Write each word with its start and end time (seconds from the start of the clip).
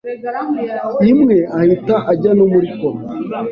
imwe 1.11 1.37
ahita 1.59 1.95
ajya 2.11 2.31
no 2.37 2.45
muri 2.51 2.67
koma, 2.77 3.05